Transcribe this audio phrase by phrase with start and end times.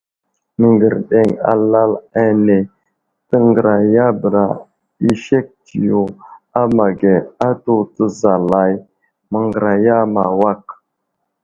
[0.59, 1.91] Məŋgerdeŋ alal
[2.23, 2.57] ane
[3.29, 4.45] təŋgərayabəra
[5.09, 6.03] i sek tsiyo
[6.59, 7.13] a ma age
[7.49, 8.71] atu təzalay
[9.31, 10.63] məŋgəraya ma awak.